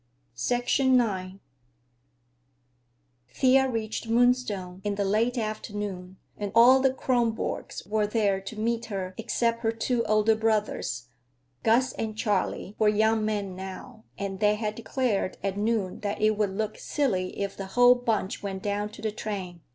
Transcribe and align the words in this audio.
IX 0.33 1.37
Thea 3.29 3.69
reached 3.69 4.09
Moonstone 4.09 4.81
in 4.83 4.95
the 4.95 5.05
late 5.05 5.37
afternoon, 5.37 6.17
and 6.35 6.51
all 6.55 6.79
the 6.79 6.91
Kronborgs 6.91 7.85
were 7.85 8.07
there 8.07 8.41
to 8.41 8.59
meet 8.59 8.85
her 8.85 9.13
except 9.19 9.61
her 9.61 9.71
two 9.71 10.03
older 10.05 10.33
brothers. 10.35 11.09
Gus 11.61 11.93
and 11.93 12.17
Charley 12.17 12.75
were 12.79 12.89
young 12.89 13.23
men 13.23 13.55
now, 13.55 14.05
and 14.17 14.39
they 14.39 14.55
had 14.55 14.73
declared 14.73 15.37
at 15.43 15.55
noon 15.55 15.99
that 15.99 16.19
it 16.19 16.31
would 16.31 16.57
"look 16.57 16.79
silly 16.79 17.39
if 17.39 17.55
the 17.55 17.67
whole 17.67 17.93
bunch 17.93 18.41
went 18.41 18.63
down 18.63 18.89
to 18.93 19.03
the 19.03 19.11
train." 19.11 19.61